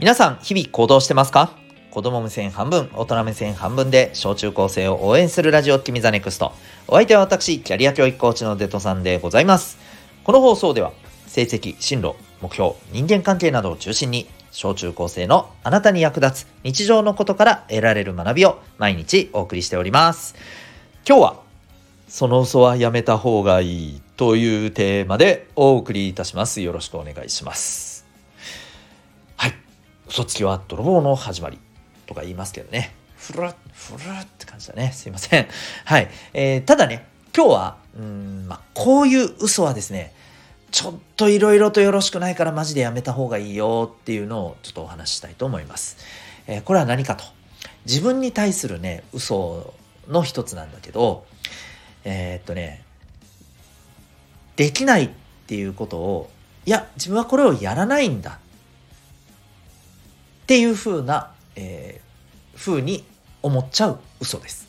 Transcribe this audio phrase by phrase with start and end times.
[0.00, 1.50] 皆さん、日々行動してますか？
[1.90, 6.52] 子供目線半分、大人目線半分で、小中高生を応援するラジオ、君ザネクスト。
[6.86, 9.76] お相手は私、キャリア教育コーチのデトさんでございます。
[10.22, 10.92] この放送では、
[11.26, 20.36] 成績、進路、目標、人間関係などを中心に、小中高生のあなたに役立つ日常のことから得られる学びを毎日お送りしております。
[21.08, 21.40] 今日は、
[22.06, 26.60] その嘘はやめた方がいいというテーマでお送りいたします。
[26.60, 27.97] よろしくお願いします。
[30.08, 31.58] 嘘つきは泥棒の始まり
[32.06, 32.94] とか言いますけどね。
[33.16, 34.90] ふるっ、ふるって感じだね。
[34.92, 35.46] すいません。
[35.84, 36.08] はい。
[36.32, 40.14] えー、ただね、今日は、うん、まあ、こういう嘘はですね、
[40.70, 45.98] ちょっといろいろとよろしくないからマジでやめた方がいいよっていうのをちょっとお話ししたいと思います。
[46.46, 47.24] えー、これは何かと。
[47.84, 49.74] 自分に対するね、嘘
[50.08, 51.26] の一つなんだけど、
[52.04, 52.82] えー、っとね、
[54.56, 55.10] できないっ
[55.46, 56.30] ていうことを、
[56.64, 58.38] いや、自分はこれをやらないんだ。
[60.48, 63.04] っていうふうな、えー、ふうに
[63.42, 64.66] 思っちゃう嘘です。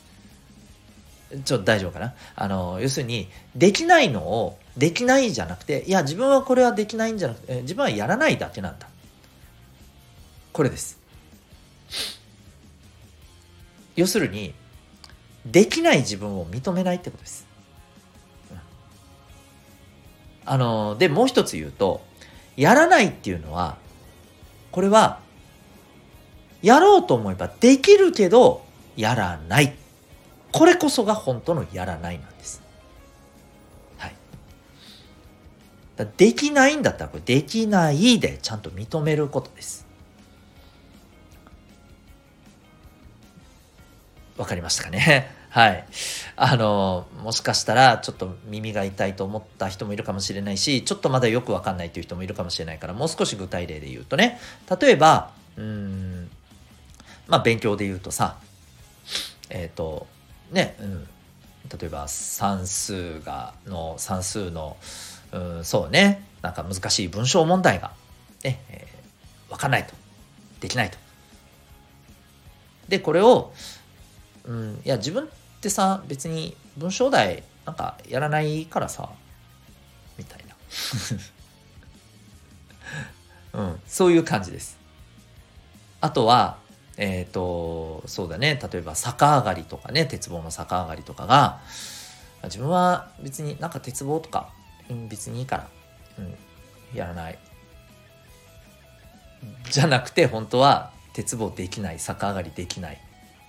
[1.42, 2.14] ちょっと大丈夫かな？
[2.36, 8.88] あの、要するに、できないのを、できないじゃなくて、いや、自分はこれはできないんじゃなくて、自分はやらないだけなんだ。
[10.52, 10.98] これです。
[13.96, 14.52] 要するに、
[15.46, 17.46] できない自分を認めないってことです。
[20.44, 22.02] あの、で、もう一つ言うと、
[22.58, 23.78] やらないっていうのは、
[24.72, 25.20] これは、
[26.62, 28.62] やろうと思えばできるけど、
[28.96, 29.74] やらない。
[30.52, 32.62] これこそが本当のやらないなんです。
[33.98, 34.14] はい。
[36.16, 39.86] できないんだったら、これできないでちゃんと認めることです。
[44.36, 45.30] わかりましたかね？
[45.50, 45.84] はい。
[46.36, 54.40] あの、もしかしたらちょっと耳が痛いと思った人もいるかもしれないし、ちょっとまだよくわかんないという人もいるかもしれないから、もう少し具体例で言うとね、
[54.80, 56.09] 例えば、うん、
[57.30, 58.36] まあ勉強で言うとさ、
[59.48, 60.06] えっ、ー、と、
[60.50, 61.04] ね、うん、
[61.78, 64.76] 例えば算数が、の、算数の、
[65.32, 67.92] うん、そうね、なんか難しい文章問題が、
[68.44, 69.94] ね、えー、わかんないと。
[70.60, 70.98] できないと。
[72.88, 73.52] で、これを、
[74.44, 75.30] うん、いや、自分
[75.60, 79.10] ってさ別に文章題なんかやらないからさ
[80.16, 80.56] みたいな
[83.60, 84.78] うんそういう感じです
[86.00, 86.56] あとは
[87.00, 88.60] えっ、ー、とそうだね。
[88.72, 90.04] 例えば逆上がりとかね。
[90.04, 91.60] 鉄棒の逆上がりとかが
[92.44, 94.50] 自分は別になんか鉄棒とか、
[95.08, 95.68] 別にいいから、
[96.18, 97.38] うん、やらない。
[99.70, 103.00] じゃなくて本当は鉄棒できない逆上がりできない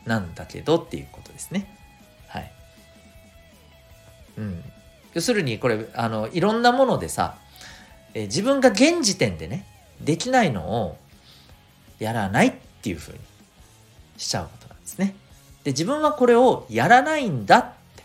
[0.05, 1.77] なんだけどっていうことですね。
[2.29, 2.51] はい。
[4.37, 4.63] うん、
[5.13, 7.35] 要するにこれあのいろんなものでさ、
[8.13, 9.65] え自分が現時点でね
[9.99, 10.97] できないのを
[11.99, 13.19] やらないっていうふうに
[14.21, 15.15] しちゃうことなんですね。
[15.63, 18.03] で自分はこれをやらないんだって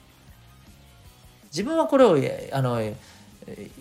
[1.46, 2.18] 自分はこれを
[2.52, 2.80] あの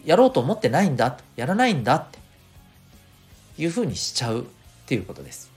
[0.06, 2.20] やろうと思ってないんだやらないんだって
[3.58, 4.46] いうふうにしちゃうっ
[4.86, 5.52] ていうことです。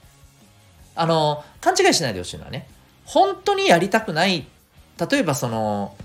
[0.95, 2.67] あの勘違いしないでほしいのはね
[3.05, 4.47] 本当にやりたくない
[5.09, 5.95] 例えばその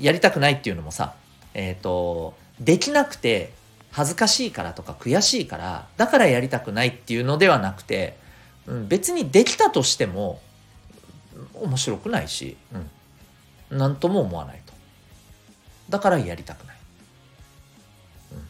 [0.00, 1.14] やりたくないっていうのもさ、
[1.54, 3.52] えっ、ー、と、できなくて
[3.92, 8.16] 恥ずかしいからとか悔しいから、だからやりたくないっていうのではなくて、
[8.66, 10.40] うん、別にできたとしても
[11.54, 12.56] 面白くないし、
[13.70, 14.72] うん、なんとも思わないと。
[15.90, 16.76] だからやりたくない。
[18.32, 18.42] うん、っ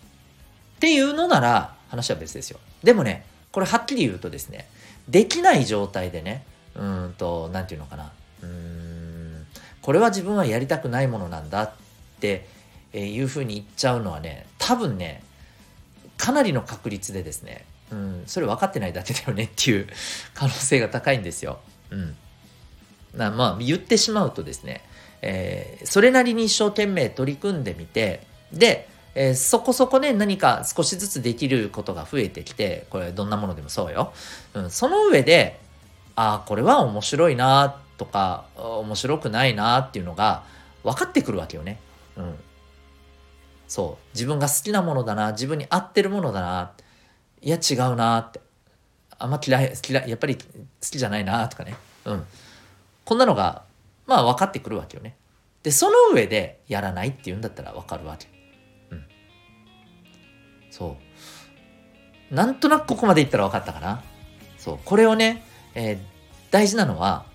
[0.80, 2.58] ていうのなら話は別ですよ。
[2.82, 4.68] でもね、これはっきり言うとですね、
[5.08, 6.44] できない状態でね、
[6.74, 9.46] うんと、なんていうのかな、うん
[9.84, 11.72] これは自分はやりたくないものなんだっ
[12.18, 12.46] て
[12.94, 15.22] いうふうに言っちゃうのはね多分ね
[16.16, 19.86] かなりの確率でですね、うん、それ分かってないだけだよねっていう
[20.34, 21.58] 可能性が高いんですよ。
[21.90, 22.16] うん、
[23.14, 24.82] なまあ言ってしまうとですね、
[25.22, 34.12] えー、それなりに一生懸命取り組んでみてで、えー、そこそこね何か少しずつできることが増えてきてこれどんなものでもそうよ、
[34.54, 35.60] うん、その上で
[36.16, 40.44] ああこれは面白いなとか面白くないなっていうのが
[40.82, 41.78] 分かってくるわけよね。
[42.16, 42.34] うん。
[43.66, 44.14] そう。
[44.14, 46.72] 自分が好きなものだな、自分に合ってるものだな、
[47.44, 48.40] いや違うなって。
[49.18, 50.42] あんま嫌い、嫌い、やっぱり好
[50.80, 51.76] きじゃないなとかね。
[52.06, 52.24] うん。
[53.04, 53.64] こんなのが、
[54.06, 55.14] まあ分かってくるわけよね。
[55.62, 58.28] で、その上でやらないっていうんだったら分かるわけ。
[58.90, 59.04] うん。
[60.70, 60.96] そ
[62.30, 62.34] う。
[62.34, 64.02] なんとなくここまでいったら分かったかな。
[64.56, 64.78] そう。
[64.82, 65.44] これをね、
[65.74, 65.98] えー、
[66.50, 67.26] 大事なのは、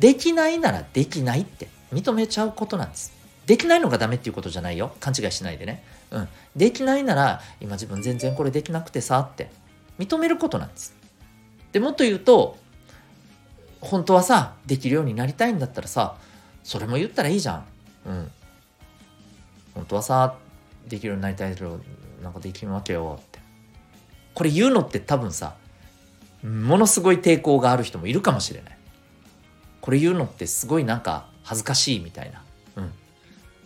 [0.00, 3.21] できないならできないって認めちゃうことなんです。
[3.46, 4.94] できないのがダメっていうことじゃないよ。
[5.00, 5.84] 勘違いしないでね。
[6.10, 6.28] うん。
[6.54, 9.50] できないなら、今自分全然これできなくてさって
[9.98, 11.02] 認めることなんです。
[11.72, 12.56] でもっと言うと
[13.80, 16.16] 本当はさできるようになりたいんだったらさ
[16.62, 17.64] それも言ったらいいじゃん
[18.06, 18.30] うん
[19.74, 20.36] 本当はさ
[20.86, 21.80] できるようになりたいけど
[22.22, 23.40] なんかできるわけよって
[24.34, 25.56] これ言うのって多分さ
[26.42, 28.78] ものすごい抵抗がある人もいるかもしれない
[29.80, 32.44] これ言うのってすごいなんか恥ずかしいみたいな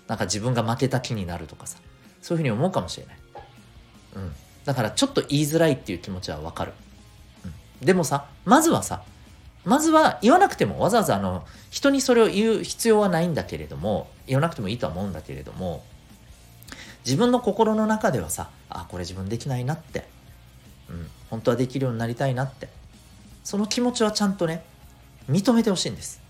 [0.09, 1.79] なんか自分が負けた気になるとかさ。
[2.23, 3.17] そういうふうに思うかもしれない。
[4.17, 4.33] うん。
[4.67, 6.73] だからちょっと言いづらいっていう気持ちはわかる、
[7.45, 9.03] うん、でもさまずはさ
[9.65, 15.85] まずは言わなくてもわざわざあの人にそれを言う必要はないんだけれども言わなくてもいいとは思うんだけれども
[17.05, 20.05] 自分の心の中ではさあこれ自分できないなって、
[20.91, 22.69] うん、本当はできるようになりたいなって。
[23.45, 24.65] その気持ちはちゃんとね
[25.31, 26.21] 認めてほしいんです。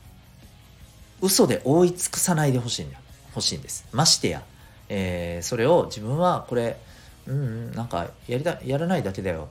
[1.23, 3.01] 嘘で覆い尽くさないでほしいんだよ。
[3.37, 3.87] 欲しいんです。
[3.93, 4.43] ましてや、
[4.89, 6.79] えー、それを自分はこれ
[7.27, 9.49] うん、うん、なんかやりたやらないだけだよ、うん、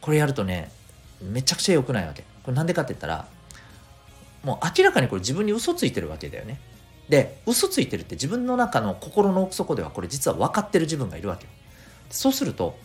[0.00, 0.70] これやるとね
[1.20, 2.22] めちゃくちゃ良くないわけ。
[2.42, 3.28] これなんでかって言ったら
[4.42, 6.60] もう明らかにこれ自分に嘘ついてるわけだよね。
[7.08, 11.44] で嘘ついてるって自分の中の心の奥底ではこれ実は分かってる自分がいるわけ。
[11.44, 11.50] よ
[12.10, 12.78] そうすると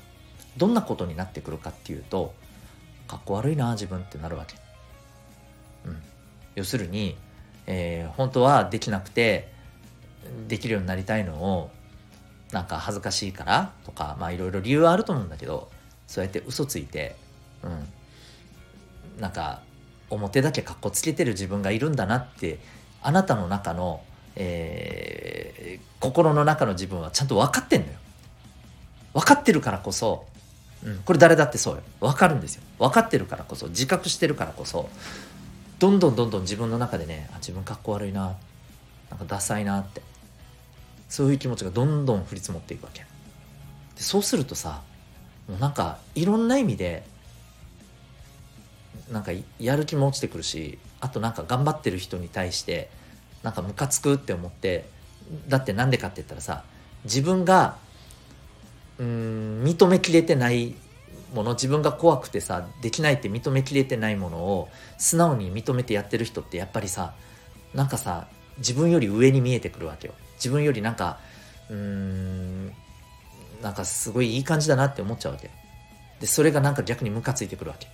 [0.57, 2.33] どんなことになってくるかっていうと
[3.07, 4.55] かっこ悪いな自分ってなるわけ、
[5.85, 6.01] うん、
[6.55, 7.17] 要するに、
[7.71, 9.47] えー、本当はできなくて
[10.47, 11.69] できるようになりたいのを
[12.51, 15.69] なんか恥ずかしいからとかまあいろいろ理由はあると思うんだけど
[16.07, 17.15] そうやって嘘ついて、
[17.63, 19.61] うん、なんか
[20.09, 22.57] 表だけかっこつけてる自分がいるんだなって
[23.03, 24.01] あなたの中の、
[24.35, 27.93] えー、心の中の自分はちゃんと分かってんのよ。
[29.13, 30.25] 分かってるからこそ、
[30.83, 31.81] うん、これ誰だってそうよ。
[31.99, 32.63] 分かるんですよ。
[32.79, 34.89] 分かってるからこそ、自覚してるからこそ、
[35.79, 38.35] どんどんどんどん自分の中でね、あ自分かっこ悪いな、
[39.09, 40.01] なんかダサいなって、
[41.07, 43.01] そういう気持ちがどんどん降り積もっていくわけ。
[43.95, 44.81] でそうするとさ、
[45.47, 47.03] もうなんかいろんな意味で
[49.11, 52.89] なんかやる気も落ちてくるしあとなんか頑張ってる人に対して
[53.41, 54.85] なんかムカつくって思って
[55.47, 56.63] だってなんでかって言ったらさ
[57.05, 57.77] 自分が
[58.99, 60.75] うん認めきれてない
[61.33, 67.13] もの自分が怖くてさできないって認めきれてないものを素直に認めてやってる人ってやっぱりさ
[67.73, 68.27] なんかさ
[68.57, 70.13] 自分より上に見えてくるわけよ。
[70.35, 71.19] 自分よりなんか
[71.69, 72.67] うーん
[73.61, 75.49] なんかすごいいい感じだなって思っちゃうわけ
[76.19, 77.87] でそれがなんか逆にムカついてくるわけ。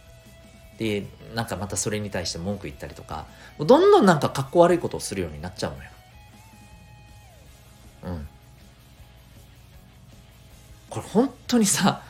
[0.78, 3.26] でなんかまたそれに対して文句言ったりとか
[3.58, 5.90] どんどんなんかかっこ悪いことをするようになっちゃうのよ。
[8.04, 8.28] うん。
[10.90, 12.02] これ本当にさ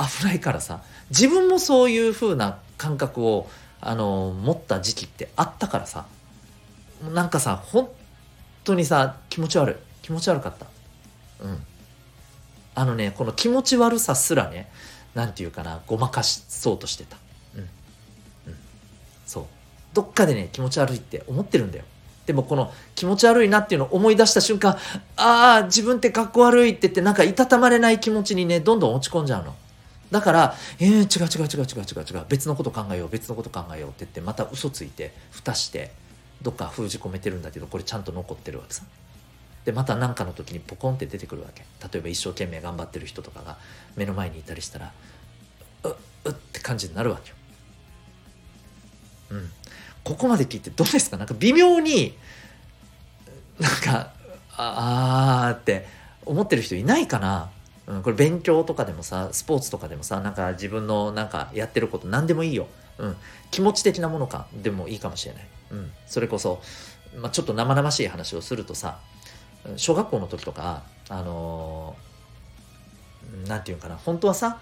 [0.00, 0.82] 危ないからさ。
[1.10, 3.48] 自分もそういう風な感覚を
[3.80, 6.06] あの持った時期ってあったからさ。
[7.14, 7.88] なんかさ本
[8.64, 9.76] 当にさ気持ち悪い。
[10.02, 10.66] 気持ち悪かった。
[11.44, 11.58] うん。
[12.74, 14.70] あのねこの気持ち悪さすらね
[15.14, 17.16] 何て言うかなごまかしそうとしてた。
[17.56, 17.68] うん。
[19.26, 19.44] そう。
[19.92, 21.84] どっかでね気持ち悪いって思ってるんだよ。
[22.26, 24.76] でもこの気持ち悪いなっていうのを思い出した瞬間
[25.16, 29.54] ああ自分ってかっこ悪いって言ってなんかいたたまれない気持ちにねどんどん落ち込んじゃうの。
[30.10, 35.92] だからえー、違う違う違う違う違う違う別のこと考えよう別のこと考えようって言ってまた嘘ついて蓋して
[36.42, 38.82] どっか封じ込めてるんだけどこれちゃんと残ってるわけさ。
[39.64, 41.62] でまた何かの時にポコンって出てくるわけ。
[41.92, 43.58] 例えば一生懸命頑張ってる人とかが
[43.94, 44.92] 目の前にいたりしたら
[45.84, 45.92] うっ
[46.24, 47.36] うって感じになるわけよ。
[49.32, 49.50] うん、
[50.02, 51.18] ここまで聞いてどうですか？
[51.18, 52.16] なんか微妙に
[53.58, 54.12] なんか
[54.56, 55.86] ああって
[56.24, 57.50] 思ってる人いないかな、
[57.90, 62.68] うん、これ勉強とかでもさスポーツとかでもさなんか自分のなんかやってること何でもいいよ、
[62.98, 63.16] うん、
[63.50, 66.62] 気持ち的なものかでもいいかもしれない、うん、それこそ、
[67.16, 69.00] まあ、ちょっと生々しい話をするとさ
[69.76, 74.60] 小学校の時とかあのー、ていうかな本当はさ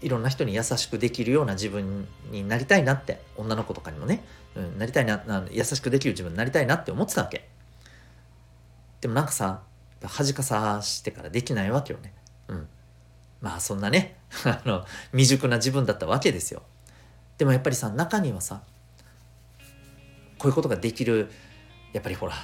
[0.00, 4.24] いろんな人に優しくできるような自分になりたいなって女の子とかにもね、
[4.54, 7.48] うん、なりたいな優しくできる自分になりたいなって思ってたわけ。
[9.02, 9.60] でもなんかさ
[10.02, 12.14] 恥かさしてからできないわけよね。
[13.40, 16.62] まあそんなね あの未熟な自分だったわけですよ。
[17.38, 18.62] でもやっぱりさ中にはさ
[20.38, 21.30] こういうことができる
[21.92, 22.34] やっぱりほら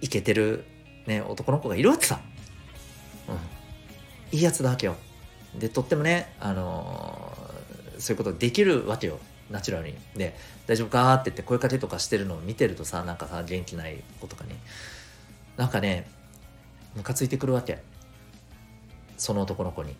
[0.00, 0.64] イケてる
[1.06, 2.20] ね男の子がいるわけさ。
[3.28, 4.36] うん。
[4.36, 4.96] いいやつだわけよ。
[5.58, 9.18] でとってもね、あのー、そういうことできるわけよ。
[9.50, 9.96] ナチュラルに。
[10.16, 10.36] で
[10.66, 14.54] 大丈夫かって言って声かけとかしてるのを見てるとさなんかさ元気ない子とかに。
[15.56, 16.08] なんかね
[16.94, 17.82] ムカついてくるわけ。
[19.16, 19.96] その男の子に。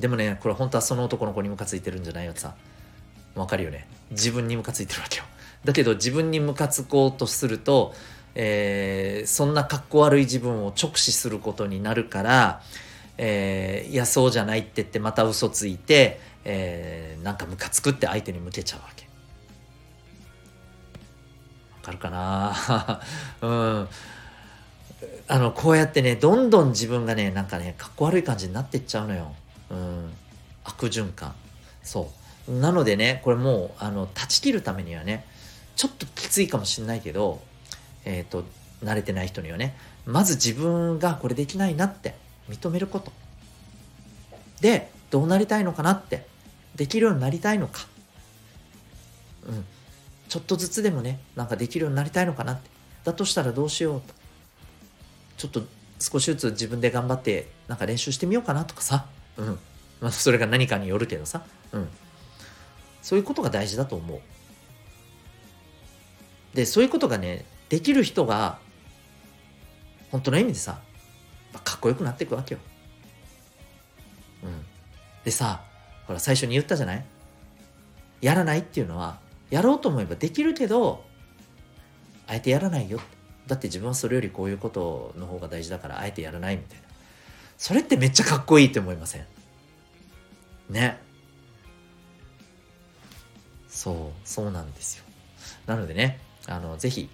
[0.00, 2.54] でもねこれ本当はその男の子にムカついてるんじゃないよってさ。
[3.36, 3.86] わかるよね。
[4.10, 5.24] 自分にムカついてるわけよ。
[5.64, 7.94] だけど自分にムカつこうとすると、
[8.34, 12.62] えー、そんなかっこ悪い自分を直視することになるから
[13.22, 19.04] えー、いやそうじゃないって言ってまた嘘ついて、えー、なんかムカつくって相手に向けちゃうわけ。
[21.74, 23.00] わかるかな？
[23.46, 23.88] うん。
[25.28, 29.34] あのこうやってねどんどん自分がねなんかねかっこ悪い感じになってっちゃうのよ。
[29.70, 30.12] うん。
[30.64, 31.34] 悪循環。
[31.82, 32.20] そう。
[32.48, 35.24] なのでねこれもうあの断ち切るためにはね
[35.76, 37.40] ちょっときついかもしんないけど
[38.04, 38.44] えっ、ー、と
[38.82, 42.14] 慣れてない人にはねまず自分がこれできないなって
[42.48, 43.12] 認めること。
[44.60, 46.26] でどうなりたいのかなって
[46.76, 47.86] できるようになりたいのか。
[49.46, 49.64] うん。
[50.28, 52.70] ちょっとずつでもねなんかできるようになりたいのかなって。
[53.04, 54.14] だとしたらどうしようと。
[55.36, 55.62] ちょっと
[55.98, 59.06] 少しずつ自分で頑張ってなんか練習してみようかなとかさ。
[59.40, 59.58] うん。
[60.00, 61.42] まあそれが何かによるけどさ。
[61.72, 61.88] うん。
[63.02, 64.20] そういうことが大事だと思う。
[66.54, 68.58] でそういうことがねできる人が
[70.10, 70.80] 本当の意味でさ
[71.62, 72.60] かっこよくなっていくわけよ。
[74.42, 74.64] うん、
[75.24, 75.62] でさ
[76.06, 77.04] ほら最初に言ったじゃない？
[78.20, 81.04] やらないっていうのはやろうと思えばできるけど
[82.26, 83.00] あえてやらないよ。
[83.46, 86.89] だって自分はそれよりこういうことの方が大事だからあえてやらないみたいな。
[87.60, 89.26] それってめっちゃかっこいいって思いません？
[90.70, 90.98] ね。
[93.68, 95.04] そうそうなんですよ。
[95.66, 97.10] なのでねあのぜひ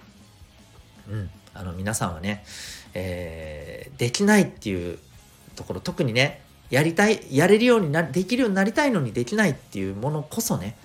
[1.11, 2.45] うんあの皆さんはね、
[2.95, 5.01] えー、できないっていう
[5.57, 10.77] ところ特にねやりたいやれるようになできるようになりたいのにできないっていうものこそね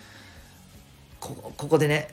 [1.19, 2.07] ここでね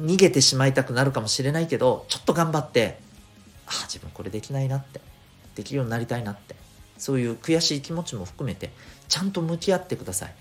[0.00, 2.98] 逃げてしまいたくなるかもしれないけどちょっと頑張って
[3.66, 5.02] あ自分これできないなって
[5.54, 6.61] できるようになりたいなって
[7.02, 8.70] そういう悔しい気持ちも含めて
[9.08, 10.34] ちゃんと向き合ってください。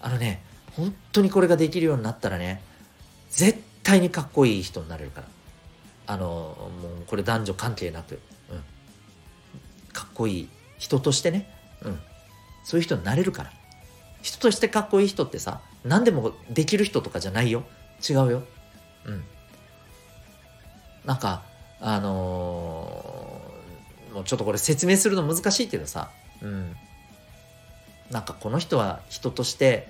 [0.00, 0.42] あのね
[0.72, 2.60] 本当にこれができるようになったらね
[3.30, 5.28] 絶対にかっこいい人になれるから。
[6.08, 8.18] あのもうこれ男女関係なく、
[8.50, 8.62] うん、
[9.92, 11.48] かっこいい人としてね、
[11.82, 12.00] うん、
[12.64, 13.52] そういう人になれるから。
[14.22, 17.62] 人としてかっこいい人ってさ何でもできる人とかじゃないよ。
[18.10, 18.42] 違うよ。
[19.04, 19.22] うん。
[21.04, 21.44] なんか
[21.80, 22.71] あのー、
[24.12, 26.10] もうちょっとこれ説明するの難しいけどさ。
[26.42, 26.76] うん。
[28.10, 29.88] なんかこの人は人として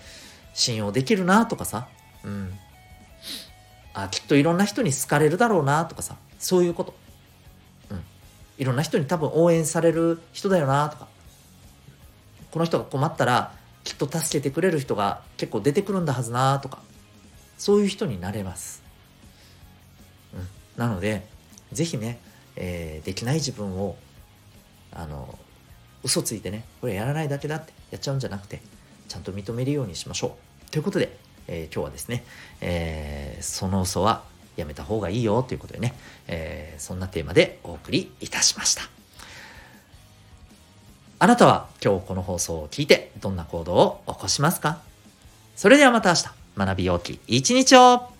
[0.54, 1.88] 信用できるなとかさ。
[2.24, 2.52] うん。
[3.94, 6.16] あきっといろんな人に好かれるだろうなとかさ。
[6.38, 6.94] そういうこと、
[7.90, 8.02] うん、
[8.58, 11.08] いろんな人に多分応援される人だよなとか。
[12.50, 13.52] この人が困ったら
[13.84, 16.82] きっと助けてくれる人が結構出てくるんだはずなとか。
[17.62, 18.82] そういう人になれます、
[20.34, 21.24] うん、なので
[21.70, 22.18] 是非ね、
[22.56, 23.96] えー、できない自分を
[24.92, 25.38] あの
[26.02, 28.60] 嘘ついてねこれやらないだけだってやっちゃうんじゃなくて
[29.08, 30.70] ちゃんと認めるようにしましょう。
[30.70, 31.16] ということで
[31.48, 32.22] えー、今日はですね、
[32.60, 34.22] えー、その嘘は
[34.54, 35.92] やめた方がいいよということでね、
[36.28, 38.84] えー、そんなテーマでお送りいたしました。
[41.18, 44.78] あなたは今日この放送を聞いてどんな行動を起こしますか？
[45.56, 46.26] それではまた明日。
[46.56, 48.11] 学びようき一日を。